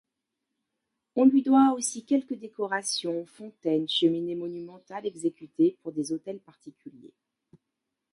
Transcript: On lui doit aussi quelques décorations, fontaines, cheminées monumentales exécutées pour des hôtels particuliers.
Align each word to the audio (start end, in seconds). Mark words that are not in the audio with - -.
On 1.15 1.25
lui 1.25 1.43
doit 1.43 1.73
aussi 1.75 2.03
quelques 2.05 2.33
décorations, 2.33 3.23
fontaines, 3.27 3.87
cheminées 3.87 4.33
monumentales 4.33 5.05
exécutées 5.05 5.77
pour 5.83 5.91
des 5.91 6.11
hôtels 6.11 6.39
particuliers. 6.39 7.13